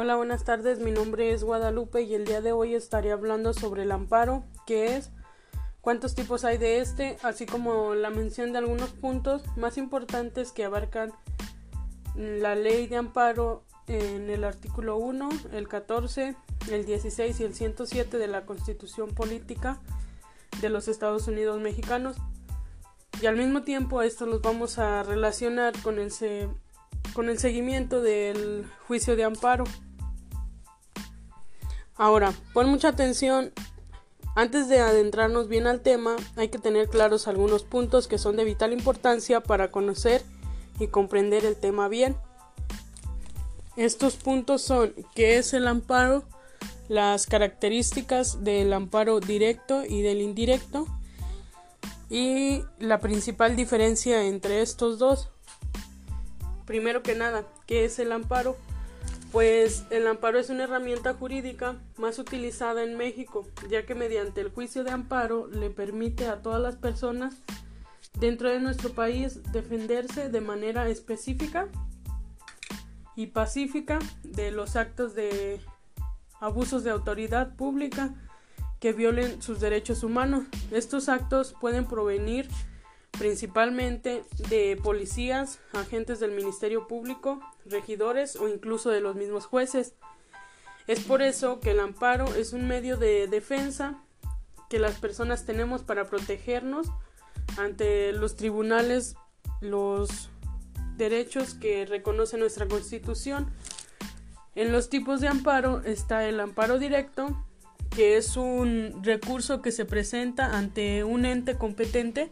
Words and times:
Hola, 0.00 0.14
buenas 0.14 0.44
tardes. 0.44 0.78
Mi 0.78 0.92
nombre 0.92 1.32
es 1.32 1.42
Guadalupe 1.42 2.02
y 2.02 2.14
el 2.14 2.24
día 2.24 2.40
de 2.40 2.52
hoy 2.52 2.76
estaré 2.76 3.10
hablando 3.10 3.52
sobre 3.52 3.82
el 3.82 3.90
amparo, 3.90 4.44
qué 4.64 4.94
es, 4.94 5.10
cuántos 5.80 6.14
tipos 6.14 6.44
hay 6.44 6.56
de 6.56 6.78
este, 6.78 7.16
así 7.24 7.46
como 7.46 7.96
la 7.96 8.08
mención 8.08 8.52
de 8.52 8.58
algunos 8.58 8.90
puntos 8.90 9.42
más 9.56 9.76
importantes 9.76 10.52
que 10.52 10.64
abarcan 10.64 11.12
la 12.14 12.54
ley 12.54 12.86
de 12.86 12.96
amparo 12.96 13.64
en 13.88 14.30
el 14.30 14.44
artículo 14.44 14.98
1, 14.98 15.30
el 15.50 15.66
14, 15.66 16.36
el 16.70 16.86
16 16.86 17.40
y 17.40 17.42
el 17.42 17.54
107 17.56 18.18
de 18.18 18.28
la 18.28 18.46
Constitución 18.46 19.12
Política 19.16 19.80
de 20.60 20.68
los 20.68 20.86
Estados 20.86 21.26
Unidos 21.26 21.60
Mexicanos. 21.60 22.18
Y 23.20 23.26
al 23.26 23.34
mismo 23.34 23.62
tiempo 23.62 24.02
esto 24.02 24.26
los 24.26 24.42
vamos 24.42 24.78
a 24.78 25.02
relacionar 25.02 25.74
con 25.82 25.98
el, 25.98 26.12
con 27.14 27.28
el 27.28 27.40
seguimiento 27.40 28.00
del 28.00 28.64
juicio 28.86 29.16
de 29.16 29.24
amparo. 29.24 29.64
Ahora, 31.98 32.32
pon 32.54 32.68
mucha 32.68 32.88
atención. 32.88 33.52
Antes 34.36 34.68
de 34.68 34.78
adentrarnos 34.78 35.48
bien 35.48 35.66
al 35.66 35.80
tema, 35.80 36.14
hay 36.36 36.48
que 36.48 36.58
tener 36.58 36.88
claros 36.88 37.26
algunos 37.26 37.64
puntos 37.64 38.06
que 38.06 38.18
son 38.18 38.36
de 38.36 38.44
vital 38.44 38.72
importancia 38.72 39.40
para 39.40 39.72
conocer 39.72 40.22
y 40.78 40.86
comprender 40.86 41.44
el 41.44 41.56
tema 41.56 41.88
bien. 41.88 42.16
Estos 43.76 44.14
puntos 44.14 44.62
son 44.62 44.94
qué 45.16 45.38
es 45.38 45.52
el 45.54 45.66
amparo, 45.66 46.24
las 46.88 47.26
características 47.26 48.44
del 48.44 48.72
amparo 48.72 49.18
directo 49.18 49.84
y 49.84 50.02
del 50.02 50.20
indirecto 50.20 50.86
y 52.08 52.62
la 52.78 53.00
principal 53.00 53.56
diferencia 53.56 54.24
entre 54.24 54.62
estos 54.62 55.00
dos. 55.00 55.30
Primero 56.64 57.02
que 57.02 57.16
nada, 57.16 57.44
¿qué 57.66 57.84
es 57.84 57.98
el 57.98 58.12
amparo? 58.12 58.56
Pues 59.32 59.84
el 59.90 60.06
amparo 60.06 60.38
es 60.38 60.48
una 60.48 60.64
herramienta 60.64 61.12
jurídica 61.12 61.76
más 61.98 62.18
utilizada 62.18 62.82
en 62.82 62.96
México, 62.96 63.46
ya 63.68 63.84
que 63.84 63.94
mediante 63.94 64.40
el 64.40 64.50
juicio 64.50 64.84
de 64.84 64.90
amparo 64.90 65.46
le 65.48 65.68
permite 65.68 66.28
a 66.28 66.40
todas 66.40 66.62
las 66.62 66.76
personas 66.76 67.34
dentro 68.18 68.48
de 68.48 68.58
nuestro 68.58 68.90
país 68.90 69.42
defenderse 69.52 70.30
de 70.30 70.40
manera 70.40 70.88
específica 70.88 71.68
y 73.16 73.26
pacífica 73.26 73.98
de 74.22 74.50
los 74.50 74.76
actos 74.76 75.14
de 75.14 75.60
abusos 76.40 76.82
de 76.84 76.90
autoridad 76.90 77.54
pública 77.56 78.14
que 78.80 78.92
violen 78.92 79.42
sus 79.42 79.60
derechos 79.60 80.04
humanos. 80.04 80.44
Estos 80.70 81.08
actos 81.08 81.54
pueden 81.60 81.86
provenir 81.86 82.48
principalmente 83.18 84.24
de 84.48 84.78
policías, 84.82 85.58
agentes 85.72 86.20
del 86.20 86.32
Ministerio 86.32 86.86
Público, 86.86 87.40
regidores 87.66 88.36
o 88.36 88.48
incluso 88.48 88.90
de 88.90 89.00
los 89.00 89.16
mismos 89.16 89.46
jueces. 89.46 89.94
Es 90.86 91.00
por 91.00 91.20
eso 91.20 91.60
que 91.60 91.72
el 91.72 91.80
amparo 91.80 92.34
es 92.34 92.52
un 92.52 92.66
medio 92.66 92.96
de 92.96 93.26
defensa 93.26 94.02
que 94.70 94.78
las 94.78 94.98
personas 94.98 95.44
tenemos 95.44 95.82
para 95.82 96.06
protegernos 96.06 96.88
ante 97.56 98.12
los 98.12 98.36
tribunales, 98.36 99.16
los 99.60 100.30
derechos 100.96 101.54
que 101.54 101.86
reconoce 101.86 102.38
nuestra 102.38 102.66
Constitución. 102.66 103.50
En 104.54 104.72
los 104.72 104.88
tipos 104.88 105.20
de 105.20 105.28
amparo 105.28 105.82
está 105.84 106.28
el 106.28 106.40
amparo 106.40 106.78
directo, 106.78 107.44
que 107.90 108.16
es 108.16 108.36
un 108.36 109.00
recurso 109.02 109.62
que 109.62 109.72
se 109.72 109.84
presenta 109.84 110.56
ante 110.56 111.04
un 111.04 111.24
ente 111.24 111.56
competente 111.56 112.30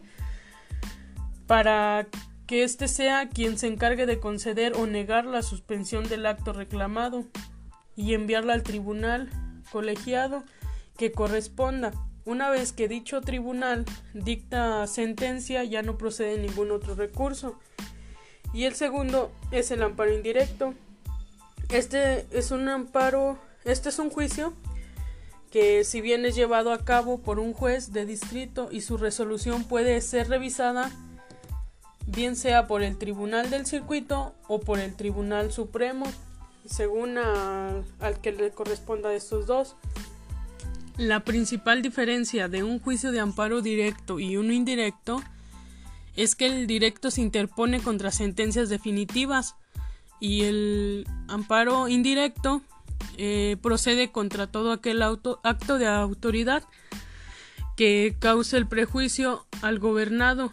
para 1.47 2.07
que 2.45 2.63
éste 2.63 2.87
sea 2.87 3.29
quien 3.29 3.57
se 3.57 3.67
encargue 3.67 4.05
de 4.05 4.19
conceder 4.19 4.73
o 4.75 4.85
negar 4.85 5.25
la 5.25 5.41
suspensión 5.41 6.07
del 6.07 6.25
acto 6.25 6.53
reclamado 6.53 7.25
y 7.95 8.13
enviarla 8.13 8.53
al 8.53 8.63
tribunal 8.63 9.29
colegiado 9.71 10.43
que 10.97 11.11
corresponda. 11.11 11.91
Una 12.25 12.49
vez 12.49 12.73
que 12.73 12.87
dicho 12.87 13.21
tribunal 13.21 13.85
dicta 14.13 14.85
sentencia 14.87 15.63
ya 15.63 15.81
no 15.81 15.97
procede 15.97 16.37
ningún 16.37 16.71
otro 16.71 16.95
recurso. 16.95 17.57
Y 18.53 18.63
el 18.63 18.75
segundo 18.75 19.31
es 19.51 19.71
el 19.71 19.83
amparo 19.83 20.13
indirecto. 20.13 20.73
Este 21.69 22.27
es 22.31 22.51
un 22.51 22.67
amparo, 22.69 23.37
este 23.65 23.89
es 23.89 23.99
un 23.99 24.09
juicio 24.09 24.53
que 25.51 25.83
si 25.83 26.01
bien 26.01 26.25
es 26.25 26.35
llevado 26.35 26.71
a 26.71 26.83
cabo 26.83 27.19
por 27.19 27.39
un 27.39 27.53
juez 27.53 27.93
de 27.93 28.05
distrito 28.05 28.69
y 28.71 28.81
su 28.81 28.97
resolución 28.97 29.63
puede 29.63 29.99
ser 30.01 30.29
revisada 30.29 30.91
bien 32.07 32.35
sea 32.35 32.67
por 32.67 32.81
el 32.81 32.97
Tribunal 32.97 33.49
del 33.49 33.65
Circuito 33.65 34.33
o 34.47 34.59
por 34.59 34.79
el 34.79 34.95
Tribunal 34.95 35.51
Supremo, 35.51 36.05
según 36.65 37.17
al 37.17 38.21
que 38.21 38.31
le 38.31 38.49
corresponda 38.51 39.09
de 39.09 39.17
estos 39.17 39.45
dos. 39.45 39.75
La 40.97 41.19
principal 41.19 41.81
diferencia 41.83 42.47
de 42.47 42.63
un 42.63 42.79
juicio 42.79 43.11
de 43.11 43.19
amparo 43.19 43.61
directo 43.61 44.19
y 44.19 44.37
uno 44.37 44.51
indirecto 44.51 45.21
es 46.15 46.35
que 46.35 46.47
el 46.47 46.65
directo 46.65 47.11
se 47.11 47.21
interpone 47.21 47.79
contra 47.81 48.09
sentencias 48.11 48.69
definitivas 48.69 49.55
y 50.19 50.45
el 50.45 51.07
amparo 51.27 51.87
indirecto 51.87 52.61
eh, 53.17 53.57
procede 53.61 54.11
contra 54.11 54.47
todo 54.47 54.71
aquel 54.71 55.03
acto 55.03 55.77
de 55.77 55.87
autoridad 55.87 56.63
que 57.75 58.15
cause 58.17 58.57
el 58.57 58.67
prejuicio 58.67 59.45
al 59.61 59.77
gobernado 59.77 60.51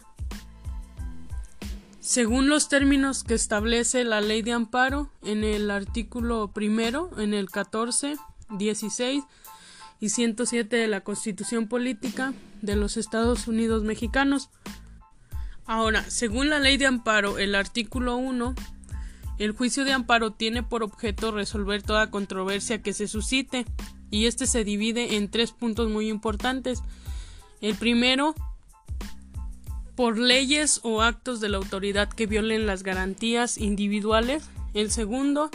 según 2.05 2.49
los 2.49 2.69
términos 2.69 3.23
que 3.23 3.33
establece 3.33 4.03
la 4.03 4.21
ley 4.21 4.43
de 4.43 4.51
amparo 4.51 5.09
en 5.23 5.43
el 5.43 5.71
artículo 5.71 6.51
primero, 6.53 7.09
en 7.17 7.33
el 7.33 7.49
14, 7.49 8.17
16 8.51 9.23
y 9.99 10.09
107 10.09 10.75
de 10.75 10.87
la 10.87 11.01
Constitución 11.01 11.67
Política 11.67 12.35
de 12.61 12.75
los 12.75 12.97
Estados 12.97 13.47
Unidos 13.47 13.81
Mexicanos. 13.81 14.51
Ahora, 15.65 16.07
según 16.07 16.51
la 16.51 16.59
ley 16.59 16.77
de 16.77 16.85
amparo, 16.85 17.39
el 17.39 17.55
artículo 17.55 18.17
1, 18.17 18.53
el 19.39 19.51
juicio 19.53 19.83
de 19.83 19.93
amparo 19.93 20.31
tiene 20.31 20.61
por 20.61 20.83
objeto 20.83 21.31
resolver 21.31 21.81
toda 21.81 22.11
controversia 22.11 22.83
que 22.83 22.93
se 22.93 23.07
suscite, 23.07 23.65
y 24.11 24.27
este 24.27 24.45
se 24.45 24.63
divide 24.63 25.15
en 25.15 25.31
tres 25.31 25.53
puntos 25.53 25.89
muy 25.89 26.09
importantes. 26.09 26.83
El 27.61 27.73
primero 27.73 28.35
por 29.95 30.17
leyes 30.17 30.81
o 30.83 31.01
actos 31.01 31.39
de 31.39 31.49
la 31.49 31.57
autoridad 31.57 32.09
que 32.09 32.27
violen 32.27 32.65
las 32.65 32.83
garantías 32.83 33.57
individuales. 33.57 34.49
El 34.73 34.91
segundo, 34.91 35.49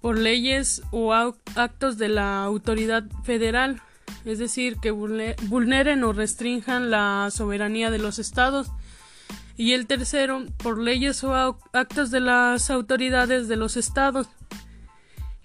por 0.00 0.18
leyes 0.18 0.82
o 0.90 1.12
actos 1.12 1.98
de 1.98 2.08
la 2.08 2.42
autoridad 2.44 3.04
federal, 3.24 3.82
es 4.24 4.38
decir, 4.38 4.78
que 4.78 4.90
vulneren 4.90 6.04
o 6.04 6.12
restrinjan 6.12 6.90
la 6.90 7.28
soberanía 7.30 7.90
de 7.90 7.98
los 7.98 8.18
estados. 8.18 8.68
Y 9.56 9.72
el 9.72 9.86
tercero, 9.86 10.46
por 10.58 10.78
leyes 10.78 11.22
o 11.24 11.34
actos 11.72 12.10
de 12.10 12.20
las 12.20 12.70
autoridades 12.70 13.48
de 13.48 13.56
los 13.56 13.76
estados 13.76 14.28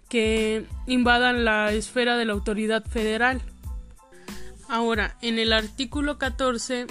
que 0.08 0.68
invadan 0.86 1.44
la 1.44 1.72
esfera 1.74 2.16
de 2.18 2.26
la 2.26 2.34
autoridad 2.34 2.86
federal. 2.86 3.42
Ahora, 4.70 5.18
en 5.22 5.40
el 5.40 5.52
artículo 5.52 6.20
14 6.20 6.86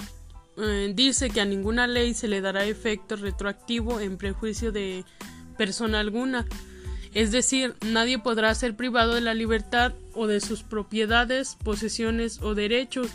eh, 0.57 0.91
dice 0.93 1.29
que 1.29 1.41
a 1.41 1.45
ninguna 1.45 1.87
ley 1.87 2.13
se 2.13 2.27
le 2.27 2.41
dará 2.41 2.65
efecto 2.65 3.15
retroactivo 3.15 3.99
en 3.99 4.17
prejuicio 4.17 4.71
de 4.71 5.05
persona 5.57 5.99
alguna. 5.99 6.45
Es 7.13 7.31
decir, 7.31 7.75
nadie 7.85 8.17
podrá 8.19 8.53
ser 8.55 8.75
privado 8.75 9.13
de 9.13 9.21
la 9.21 9.33
libertad 9.33 9.93
o 10.13 10.27
de 10.27 10.39
sus 10.39 10.63
propiedades, 10.63 11.57
posesiones 11.63 12.41
o 12.41 12.55
derechos, 12.55 13.07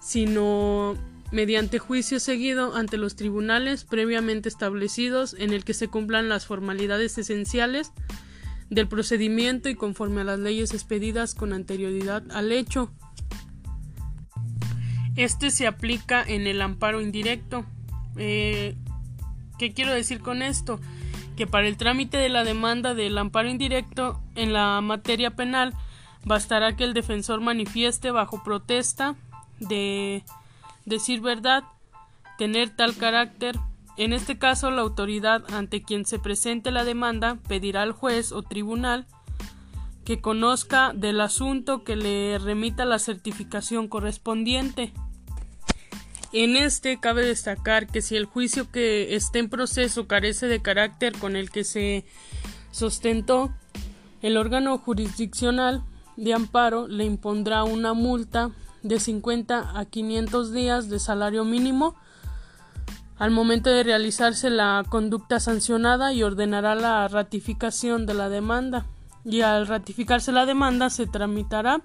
sino 0.00 0.96
mediante 1.32 1.78
juicio 1.78 2.20
seguido 2.20 2.74
ante 2.74 2.96
los 2.96 3.16
tribunales 3.16 3.84
previamente 3.84 4.48
establecidos 4.48 5.34
en 5.38 5.52
el 5.52 5.64
que 5.64 5.74
se 5.74 5.88
cumplan 5.88 6.28
las 6.28 6.46
formalidades 6.46 7.18
esenciales 7.18 7.92
del 8.70 8.88
procedimiento 8.88 9.68
y 9.68 9.74
conforme 9.74 10.22
a 10.22 10.24
las 10.24 10.38
leyes 10.38 10.72
expedidas 10.72 11.34
con 11.34 11.52
anterioridad 11.52 12.24
al 12.30 12.52
hecho. 12.52 12.92
Este 15.16 15.50
se 15.50 15.66
aplica 15.66 16.22
en 16.22 16.46
el 16.46 16.60
amparo 16.60 17.00
indirecto. 17.00 17.64
Eh, 18.16 18.76
¿Qué 19.58 19.72
quiero 19.72 19.92
decir 19.92 20.20
con 20.20 20.42
esto? 20.42 20.78
Que 21.36 21.46
para 21.46 21.66
el 21.66 21.76
trámite 21.76 22.18
de 22.18 22.28
la 22.28 22.44
demanda 22.44 22.94
del 22.94 23.16
amparo 23.16 23.48
indirecto 23.48 24.20
en 24.34 24.52
la 24.52 24.80
materia 24.82 25.34
penal 25.34 25.74
bastará 26.24 26.76
que 26.76 26.84
el 26.84 26.92
defensor 26.92 27.40
manifieste 27.40 28.10
bajo 28.10 28.42
protesta 28.42 29.14
de 29.58 30.22
decir 30.84 31.20
verdad, 31.20 31.64
tener 32.36 32.70
tal 32.70 32.96
carácter. 32.96 33.56
En 33.96 34.12
este 34.12 34.36
caso, 34.36 34.70
la 34.70 34.82
autoridad 34.82 35.44
ante 35.54 35.82
quien 35.82 36.04
se 36.04 36.18
presente 36.18 36.70
la 36.70 36.84
demanda 36.84 37.38
pedirá 37.48 37.82
al 37.82 37.92
juez 37.92 38.32
o 38.32 38.42
tribunal 38.42 39.06
que 40.04 40.20
conozca 40.20 40.92
del 40.94 41.20
asunto 41.20 41.82
que 41.82 41.96
le 41.96 42.38
remita 42.38 42.84
la 42.84 42.98
certificación 42.98 43.88
correspondiente. 43.88 44.92
En 46.32 46.56
este 46.56 46.98
cabe 46.98 47.24
destacar 47.24 47.86
que 47.86 48.02
si 48.02 48.16
el 48.16 48.26
juicio 48.26 48.70
que 48.70 49.14
esté 49.14 49.38
en 49.38 49.48
proceso 49.48 50.06
carece 50.06 50.48
de 50.48 50.60
carácter 50.60 51.16
con 51.18 51.36
el 51.36 51.50
que 51.50 51.64
se 51.64 52.04
sustentó, 52.70 53.52
El 54.22 54.38
órgano 54.38 54.76
jurisdiccional 54.78 55.84
de 56.16 56.32
amparo 56.32 56.88
le 56.88 57.04
impondrá 57.04 57.64
una 57.64 57.92
multa 57.92 58.50
de 58.82 58.98
50 58.98 59.78
a 59.78 59.84
500 59.84 60.52
días 60.52 60.88
de 60.88 60.98
salario 60.98 61.44
mínimo 61.44 61.94
al 63.18 63.30
momento 63.30 63.70
de 63.70 63.82
realizarse 63.82 64.50
la 64.50 64.84
conducta 64.88 65.40
sancionada 65.40 66.12
y 66.12 66.22
ordenará 66.22 66.74
la 66.74 67.08
ratificación 67.08 68.04
de 68.06 68.14
la 68.14 68.28
demanda. 68.28 68.86
Y 69.24 69.40
al 69.40 69.66
ratificarse 69.66 70.32
la 70.32 70.46
demanda 70.46 70.90
se 70.90 71.06
tramitará 71.06 71.82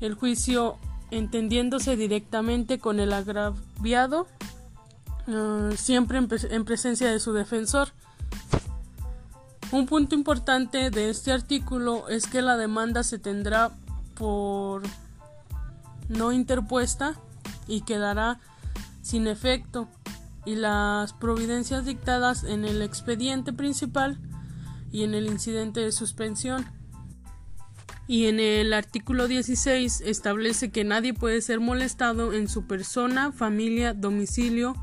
el 0.00 0.14
juicio 0.14 0.76
entendiéndose 1.16 1.96
directamente 1.96 2.78
con 2.78 3.00
el 3.00 3.12
agraviado, 3.12 4.26
eh, 5.26 5.70
siempre 5.76 6.18
en 6.18 6.64
presencia 6.64 7.10
de 7.10 7.20
su 7.20 7.32
defensor. 7.32 7.88
Un 9.70 9.86
punto 9.86 10.14
importante 10.14 10.90
de 10.90 11.10
este 11.10 11.32
artículo 11.32 12.08
es 12.08 12.26
que 12.26 12.42
la 12.42 12.56
demanda 12.56 13.02
se 13.02 13.18
tendrá 13.18 13.70
por 14.14 14.82
no 16.08 16.32
interpuesta 16.32 17.14
y 17.66 17.80
quedará 17.82 18.40
sin 19.02 19.26
efecto 19.26 19.88
y 20.44 20.56
las 20.56 21.12
providencias 21.12 21.86
dictadas 21.86 22.44
en 22.44 22.64
el 22.64 22.82
expediente 22.82 23.52
principal 23.52 24.18
y 24.92 25.02
en 25.02 25.14
el 25.14 25.26
incidente 25.26 25.80
de 25.80 25.92
suspensión. 25.92 26.66
Y 28.06 28.26
en 28.26 28.38
el 28.38 28.72
artículo 28.72 29.28
16 29.28 30.02
establece 30.02 30.70
que 30.70 30.84
nadie 30.84 31.14
puede 31.14 31.40
ser 31.40 31.60
molestado 31.60 32.34
en 32.34 32.48
su 32.48 32.66
persona, 32.66 33.32
familia, 33.32 33.94
domicilio, 33.94 34.74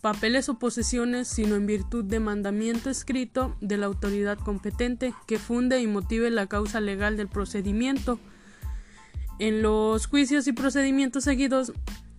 papeles 0.00 0.48
o 0.48 0.58
posesiones, 0.58 1.26
sino 1.26 1.56
en 1.56 1.66
virtud 1.66 2.04
de 2.04 2.20
mandamiento 2.20 2.88
escrito 2.88 3.56
de 3.60 3.76
la 3.76 3.86
autoridad 3.86 4.38
competente 4.38 5.12
que 5.26 5.40
funde 5.40 5.80
y 5.80 5.88
motive 5.88 6.30
la 6.30 6.46
causa 6.46 6.80
legal 6.80 7.16
del 7.16 7.26
procedimiento. 7.26 8.20
En 9.40 9.62
los 9.62 10.06
juicios 10.06 10.46
y 10.46 10.52
procedimientos 10.52 11.24
seguidos 11.24 11.72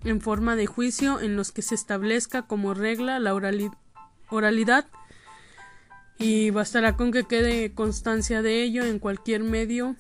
en 0.04 0.20
forma 0.20 0.58
de 0.58 0.66
juicio 0.66 1.22
en 1.22 1.38
los 1.38 1.54
que 1.54 1.62
se 1.62 1.76
establezca 1.76 2.42
como 2.42 2.74
regla 2.74 3.20
la 3.20 3.34
oralidad 4.30 4.88
y 6.20 6.50
bastará 6.50 6.96
con 6.96 7.12
que 7.12 7.24
quede 7.24 7.74
constancia 7.74 8.42
de 8.42 8.64
ello 8.64 8.86
en 8.86 9.00
cualquier 9.00 9.44
medio 9.44 9.96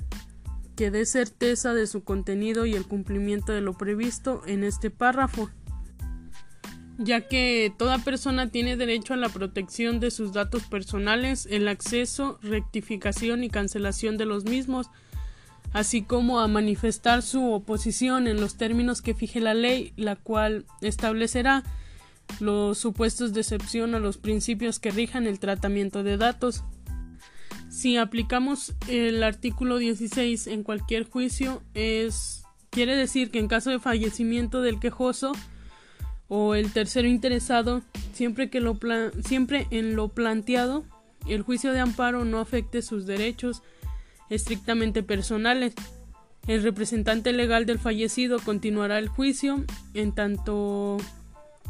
que 0.75 0.91
dé 0.91 1.05
certeza 1.05 1.73
de 1.73 1.87
su 1.87 2.03
contenido 2.03 2.65
y 2.65 2.75
el 2.75 2.85
cumplimiento 2.87 3.51
de 3.51 3.61
lo 3.61 3.73
previsto 3.73 4.43
en 4.45 4.63
este 4.63 4.91
párrafo. 4.91 5.49
Ya 6.99 7.27
que 7.27 7.73
toda 7.77 7.99
persona 7.99 8.49
tiene 8.49 8.77
derecho 8.77 9.13
a 9.13 9.17
la 9.17 9.29
protección 9.29 9.99
de 9.99 10.11
sus 10.11 10.33
datos 10.33 10.63
personales, 10.63 11.47
el 11.49 11.67
acceso, 11.67 12.39
rectificación 12.41 13.43
y 13.43 13.49
cancelación 13.49 14.17
de 14.17 14.25
los 14.25 14.45
mismos, 14.45 14.89
así 15.73 16.01
como 16.03 16.39
a 16.39 16.47
manifestar 16.47 17.21
su 17.21 17.51
oposición 17.51 18.27
en 18.27 18.39
los 18.39 18.57
términos 18.57 19.01
que 19.01 19.13
fije 19.13 19.39
la 19.39 19.53
ley, 19.53 19.93
la 19.95 20.15
cual 20.15 20.65
establecerá 20.81 21.63
los 22.39 22.77
supuestos 22.77 23.33
de 23.33 23.41
excepción 23.41 23.95
a 23.95 23.99
los 23.99 24.17
principios 24.17 24.79
que 24.79 24.91
rijan 24.91 25.27
el 25.27 25.39
tratamiento 25.39 26.03
de 26.03 26.17
datos. 26.17 26.63
Si 27.69 27.97
aplicamos 27.97 28.73
el 28.87 29.23
artículo 29.23 29.77
16 29.77 30.47
en 30.47 30.63
cualquier 30.63 31.09
juicio, 31.09 31.61
es 31.73 32.43
quiere 32.69 32.95
decir 32.95 33.31
que 33.31 33.39
en 33.39 33.47
caso 33.47 33.69
de 33.69 33.79
fallecimiento 33.79 34.61
del 34.61 34.79
quejoso, 34.79 35.33
o 36.29 36.55
el 36.55 36.71
tercero 36.73 37.07
interesado 37.07 37.81
siempre 38.13 38.49
que 38.49 38.59
lo 38.59 38.77
siempre 39.23 39.67
en 39.71 39.95
lo 39.95 40.09
planteado 40.09 40.83
el 41.27 41.41
juicio 41.41 41.71
de 41.73 41.79
amparo 41.79 42.25
no 42.25 42.39
afecte 42.39 42.81
sus 42.81 43.05
derechos 43.05 43.63
estrictamente 44.29 45.03
personales. 45.03 45.73
El 46.47 46.63
representante 46.63 47.33
legal 47.33 47.65
del 47.65 47.79
fallecido 47.79 48.39
continuará 48.39 48.99
el 48.99 49.09
juicio 49.09 49.65
en 49.93 50.13
tanto 50.13 50.97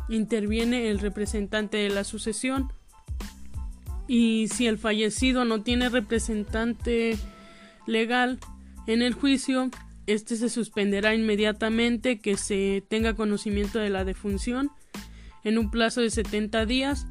interviene 0.10 0.90
el 0.90 1.00
representante 1.00 1.78
de 1.78 1.90
la 1.90 2.04
sucesión 2.04 2.72
y 4.08 4.48
si 4.48 4.68
el 4.68 4.78
fallecido 4.78 5.46
no 5.46 5.62
tiene 5.64 5.90
representante 5.90 7.18
legal 7.86 8.40
en 8.88 9.02
el 9.02 9.14
juicio, 9.14 9.70
este 10.06 10.38
se 10.38 10.50
suspenderá 10.50 11.14
inmediatamente 11.14 12.20
que 12.20 12.38
se 12.38 12.84
tenga 12.88 13.16
conocimiento 13.16 13.80
de 13.80 13.90
la 13.90 14.06
defunción 14.06 14.72
en 15.44 15.58
un 15.58 15.70
plazo 15.70 16.02
de 16.02 16.10
70 16.10 16.66
días 16.66 17.08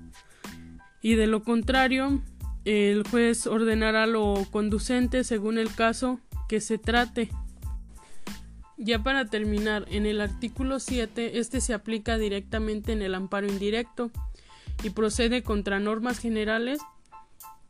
y 1.02 1.14
de 1.14 1.26
lo 1.26 1.42
contrario 1.42 2.22
el 2.64 3.04
juez 3.08 3.46
ordenará 3.46 4.06
lo 4.06 4.46
conducente 4.50 5.22
según 5.22 5.58
el 5.58 5.72
caso 5.72 6.18
que 6.48 6.60
se 6.60 6.78
trate. 6.78 7.30
Ya 8.78 9.02
para 9.02 9.24
terminar, 9.24 9.86
en 9.90 10.04
el 10.04 10.20
artículo 10.20 10.80
7, 10.80 11.38
este 11.38 11.60
se 11.60 11.72
aplica 11.72 12.18
directamente 12.18 12.92
en 12.92 13.00
el 13.00 13.14
amparo 13.14 13.46
indirecto 13.46 14.10
y 14.82 14.90
procede 14.90 15.42
contra 15.42 15.80
normas 15.80 16.18
generales 16.18 16.78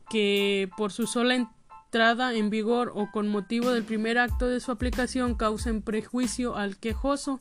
que 0.09 0.69
por 0.75 0.91
su 0.91 1.07
sola 1.07 1.35
entrada 1.35 2.33
en 2.33 2.49
vigor 2.49 2.91
o 2.93 3.09
con 3.11 3.29
motivo 3.29 3.71
del 3.71 3.83
primer 3.83 4.17
acto 4.17 4.47
de 4.47 4.59
su 4.59 4.71
aplicación 4.71 5.35
causen 5.35 5.81
prejuicio 5.81 6.57
al 6.57 6.77
quejoso. 6.77 7.39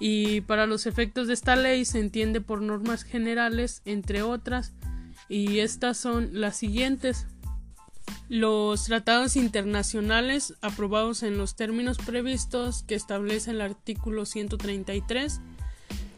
Y 0.00 0.40
para 0.42 0.66
los 0.66 0.86
efectos 0.86 1.26
de 1.26 1.34
esta 1.34 1.54
ley 1.56 1.84
se 1.84 2.00
entiende 2.00 2.40
por 2.40 2.62
normas 2.62 3.02
generales 3.02 3.82
entre 3.84 4.22
otras 4.22 4.72
y 5.28 5.58
estas 5.58 5.98
son 5.98 6.30
las 6.32 6.56
siguientes 6.56 7.26
los 8.28 8.84
tratados 8.84 9.36
internacionales 9.36 10.54
aprobados 10.60 11.22
en 11.22 11.38
los 11.38 11.56
términos 11.56 11.98
previstos 11.98 12.82
que 12.82 12.94
establece 12.94 13.52
el 13.52 13.60
artículo 13.60 14.26
133 14.26 15.40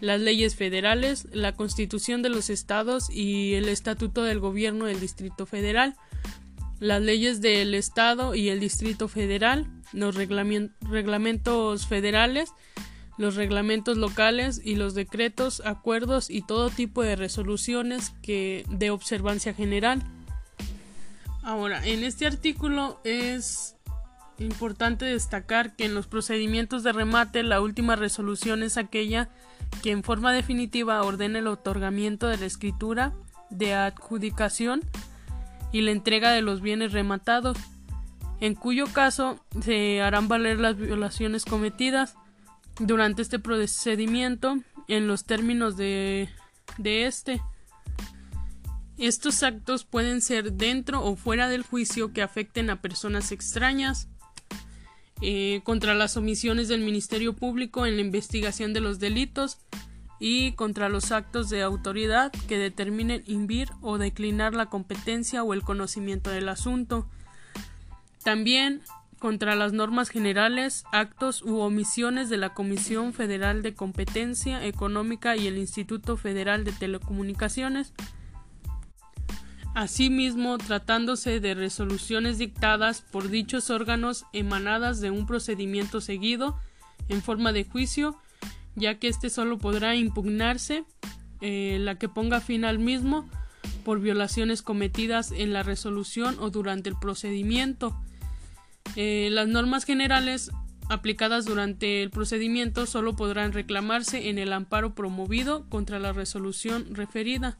las 0.00 0.20
leyes 0.20 0.56
federales, 0.56 1.28
la 1.32 1.54
Constitución 1.54 2.22
de 2.22 2.30
los 2.30 2.50
Estados 2.50 3.10
y 3.10 3.54
el 3.54 3.68
Estatuto 3.68 4.22
del 4.22 4.40
Gobierno 4.40 4.86
del 4.86 5.00
Distrito 5.00 5.46
Federal, 5.46 5.94
las 6.78 7.02
leyes 7.02 7.40
del 7.40 7.74
Estado 7.74 8.34
y 8.34 8.48
el 8.48 8.60
Distrito 8.60 9.08
Federal, 9.08 9.66
los 9.92 10.14
reglamentos 10.14 11.86
federales, 11.86 12.52
los 13.18 13.34
reglamentos 13.34 13.98
locales 13.98 14.62
y 14.64 14.76
los 14.76 14.94
decretos, 14.94 15.60
acuerdos 15.66 16.30
y 16.30 16.40
todo 16.40 16.70
tipo 16.70 17.02
de 17.02 17.16
resoluciones 17.16 18.12
que 18.22 18.64
de 18.70 18.90
observancia 18.90 19.52
general. 19.52 20.02
Ahora, 21.42 21.84
en 21.86 22.04
este 22.04 22.26
artículo 22.26 23.00
es 23.04 23.76
importante 24.38 25.04
destacar 25.04 25.76
que 25.76 25.84
en 25.84 25.94
los 25.94 26.06
procedimientos 26.06 26.82
de 26.82 26.92
remate 26.92 27.42
la 27.42 27.60
última 27.60 27.96
resolución 27.96 28.62
es 28.62 28.76
aquella 28.76 29.28
que 29.82 29.90
en 29.90 30.02
forma 30.02 30.32
definitiva 30.32 31.02
ordena 31.02 31.38
el 31.38 31.46
otorgamiento 31.46 32.28
de 32.28 32.38
la 32.38 32.46
escritura 32.46 33.12
de 33.50 33.74
adjudicación 33.74 34.82
y 35.72 35.82
la 35.82 35.90
entrega 35.92 36.32
de 36.32 36.42
los 36.42 36.60
bienes 36.60 36.92
rematados, 36.92 37.56
en 38.40 38.54
cuyo 38.54 38.86
caso 38.86 39.38
se 39.60 40.00
harán 40.00 40.28
valer 40.28 40.58
las 40.58 40.76
violaciones 40.76 41.44
cometidas 41.44 42.16
durante 42.78 43.22
este 43.22 43.38
procedimiento 43.38 44.56
en 44.88 45.06
los 45.06 45.24
términos 45.24 45.76
de, 45.76 46.28
de 46.78 47.06
este. 47.06 47.40
Estos 49.00 49.42
actos 49.42 49.84
pueden 49.84 50.20
ser 50.20 50.52
dentro 50.52 51.02
o 51.02 51.16
fuera 51.16 51.48
del 51.48 51.62
juicio 51.62 52.12
que 52.12 52.22
afecten 52.22 52.70
a 52.70 52.80
personas 52.80 53.32
extrañas, 53.32 54.08
eh, 55.22 55.60
contra 55.64 55.94
las 55.94 56.16
omisiones 56.16 56.68
del 56.68 56.80
Ministerio 56.80 57.34
Público 57.34 57.86
en 57.86 57.96
la 57.96 58.02
investigación 58.02 58.72
de 58.72 58.80
los 58.80 59.00
delitos, 59.00 59.58
y 60.20 60.52
contra 60.52 60.90
los 60.90 61.12
actos 61.12 61.48
de 61.48 61.62
autoridad 61.62 62.30
que 62.46 62.58
determinen 62.58 63.24
invitar 63.26 63.74
o 63.80 63.96
declinar 63.96 64.54
la 64.54 64.66
competencia 64.66 65.42
o 65.42 65.54
el 65.54 65.62
conocimiento 65.62 66.28
del 66.30 66.50
asunto. 66.50 67.08
También 68.22 68.82
contra 69.18 69.54
las 69.54 69.72
normas 69.72 70.10
generales, 70.10 70.84
actos 70.92 71.42
u 71.42 71.58
omisiones 71.60 72.28
de 72.28 72.36
la 72.36 72.54
Comisión 72.54 73.12
Federal 73.14 73.62
de 73.62 73.74
Competencia 73.74 74.64
Económica 74.64 75.36
y 75.36 75.46
el 75.46 75.58
Instituto 75.58 76.16
Federal 76.18 76.64
de 76.64 76.72
Telecomunicaciones. 76.72 77.94
Asimismo, 79.74 80.58
tratándose 80.58 81.40
de 81.40 81.54
resoluciones 81.54 82.38
dictadas 82.38 83.02
por 83.02 83.28
dichos 83.28 83.70
órganos 83.70 84.24
emanadas 84.32 85.00
de 85.00 85.10
un 85.10 85.26
procedimiento 85.26 86.00
seguido 86.00 86.58
en 87.08 87.22
forma 87.22 87.52
de 87.52 87.64
juicio 87.64 88.20
ya 88.74 88.98
que 88.98 89.08
éste 89.08 89.30
solo 89.30 89.58
podrá 89.58 89.94
impugnarse 89.96 90.84
eh, 91.40 91.78
la 91.80 91.96
que 91.96 92.08
ponga 92.08 92.40
fin 92.40 92.64
al 92.64 92.78
mismo 92.78 93.28
por 93.84 94.00
violaciones 94.00 94.62
cometidas 94.62 95.32
en 95.32 95.52
la 95.52 95.62
resolución 95.62 96.36
o 96.38 96.50
durante 96.50 96.90
el 96.90 96.96
procedimiento. 96.98 97.96
Eh, 98.96 99.28
las 99.30 99.48
normas 99.48 99.84
generales 99.84 100.50
aplicadas 100.88 101.44
durante 101.44 102.02
el 102.02 102.10
procedimiento 102.10 102.86
solo 102.86 103.14
podrán 103.14 103.52
reclamarse 103.52 104.28
en 104.28 104.38
el 104.38 104.52
amparo 104.52 104.94
promovido 104.94 105.68
contra 105.68 105.98
la 105.98 106.12
resolución 106.12 106.94
referida. 106.94 107.58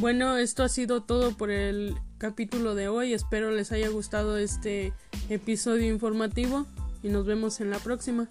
Bueno, 0.00 0.38
esto 0.38 0.62
ha 0.62 0.68
sido 0.68 1.02
todo 1.02 1.36
por 1.36 1.50
el 1.50 1.96
capítulo 2.18 2.74
de 2.74 2.88
hoy. 2.88 3.12
Espero 3.12 3.50
les 3.50 3.72
haya 3.72 3.88
gustado 3.88 4.38
este 4.38 4.94
episodio 5.28 5.92
informativo 5.92 6.66
y 7.02 7.08
nos 7.08 7.26
vemos 7.26 7.60
en 7.60 7.70
la 7.70 7.78
próxima. 7.78 8.30